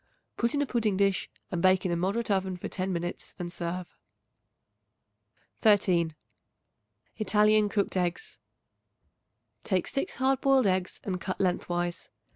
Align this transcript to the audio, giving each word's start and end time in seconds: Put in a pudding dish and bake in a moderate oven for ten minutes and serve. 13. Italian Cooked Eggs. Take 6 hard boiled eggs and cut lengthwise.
Put 0.35 0.55
in 0.55 0.63
a 0.63 0.65
pudding 0.65 0.97
dish 0.97 1.29
and 1.51 1.61
bake 1.61 1.85
in 1.85 1.91
a 1.91 1.95
moderate 1.95 2.31
oven 2.31 2.57
for 2.57 2.67
ten 2.67 2.91
minutes 2.91 3.35
and 3.37 3.51
serve. 3.51 3.95
13. 5.59 6.15
Italian 7.17 7.69
Cooked 7.69 7.95
Eggs. 7.95 8.39
Take 9.63 9.85
6 9.85 10.15
hard 10.15 10.41
boiled 10.41 10.65
eggs 10.65 11.01
and 11.03 11.21
cut 11.21 11.39
lengthwise. 11.39 12.09